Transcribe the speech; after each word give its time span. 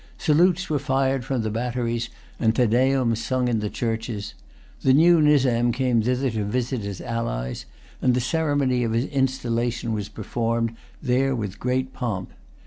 Salutes 0.17 0.67
were 0.67 0.79
fired 0.79 1.23
from 1.23 1.43
the 1.43 1.51
batteries, 1.51 2.09
and 2.39 2.55
Te 2.55 2.65
Deum 2.65 3.15
sung 3.15 3.47
in 3.47 3.59
the 3.59 3.69
churches. 3.69 4.33
The 4.81 4.93
new 4.93 5.21
Nizam 5.21 5.71
came 5.71 6.01
thither 6.01 6.31
to 6.31 6.43
visit 6.43 6.81
his 6.81 7.01
allies; 7.01 7.67
and 8.01 8.15
the 8.15 8.19
ceremony 8.19 8.83
of 8.83 8.93
his 8.93 9.05
installation 9.05 9.93
was 9.93 10.09
performed 10.09 10.75
there 11.03 11.35
with 11.35 11.59
great 11.59 11.93
pomp. 11.93 12.31